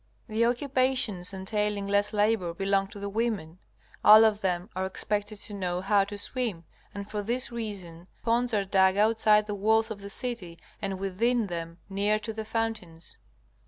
The 0.27 0.45
occupations 0.45 1.31
entailing 1.31 1.85
less 1.87 2.11
labor 2.11 2.55
belong 2.55 2.87
to 2.87 2.97
the 2.99 3.07
women. 3.07 3.59
All 4.03 4.25
of 4.25 4.41
them 4.41 4.67
are 4.75 4.83
expected 4.87 5.37
to 5.41 5.53
know 5.53 5.81
how 5.81 6.05
to 6.05 6.17
swim, 6.17 6.63
and 6.91 7.07
for 7.07 7.21
this 7.21 7.51
reason 7.51 8.07
ponds 8.23 8.51
are 8.51 8.65
dug 8.65 8.97
outside 8.97 9.45
the 9.45 9.53
walls 9.53 9.91
of 9.91 10.01
the 10.01 10.09
city 10.09 10.57
and 10.81 10.97
within 10.97 11.45
them 11.45 11.77
near 11.87 12.17
to 12.17 12.33
the 12.33 12.45
fountains. 12.45 13.19